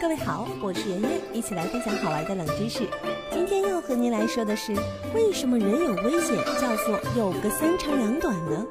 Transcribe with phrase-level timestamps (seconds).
[0.00, 2.86] 各位好，我是圆圆，一起来分享好玩的冷知识。
[3.32, 4.74] 今天要和您来说的是，
[5.14, 8.66] 为什么人有危险叫做有个三长两短呢？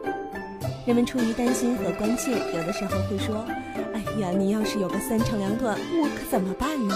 [0.86, 3.44] 人们出于担心和关切，有的时候会说
[3.94, 6.96] ：“哎呀，你要是有个三长两短，我可怎么办呢？”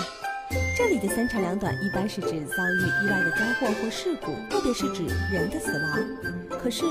[0.77, 6.59] 这里的三长两短一般是指遭遇意外的灾祸或事故，特别是指人的死亡。
[6.59, 6.85] 可是，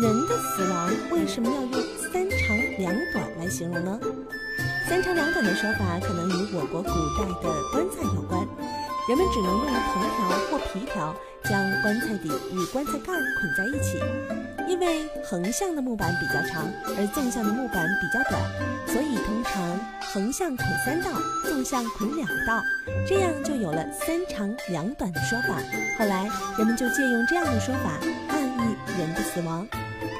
[0.00, 1.72] 人的死亡为什么要用
[2.12, 4.00] 三长两短来形容呢？
[4.88, 8.40] 三长两短的说法可能与我国古代的棺材有关，
[9.06, 14.00] 人们只能用藤条或皮条将棺材底与棺材盖捆在一起。
[14.66, 16.64] 因为横向的木板比较长，
[16.96, 18.42] 而纵向的木板比较短，
[18.86, 19.78] 所以通常
[20.12, 22.62] 横向捆三道，纵向捆两道，
[23.06, 25.60] 这样就有了三长两短的说法。
[25.98, 26.26] 后来
[26.56, 27.98] 人们就借用这样的说法，
[28.98, 29.66] 人的死亡。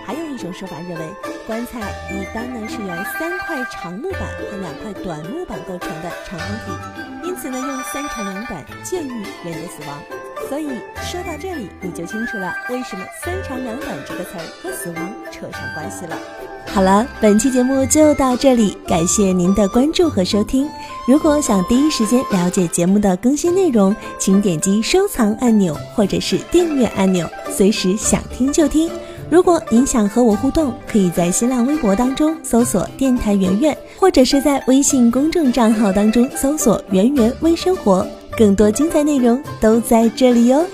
[0.07, 1.09] 还有一种说法认为，
[1.47, 4.21] 棺材一般呢是由三块长木板
[4.51, 10.17] 和两块短木板构成的长方体，因此呢用三长两短鉴喻人的死亡。
[10.49, 10.67] 所以
[11.03, 16.17] 说到这里，你就清楚了为什么“三长两短”这个词儿和死亡扯上关系了。
[16.67, 20.69] 好了，本期节目就到这里，感谢您的关注和收听。
[21.07, 28.91] 如果想第一时间了解节目的更新内容，请点击收藏按钮或者是订阅按钮，随时想听就听。
[29.31, 38.07] 如果您想和我互动，可以在新浪微博当中搜索“电台圆圆”，或者是在微信公众账号当中搜索“圆圆微生活”。
[38.39, 40.64] 更多精彩内容都在这里哟。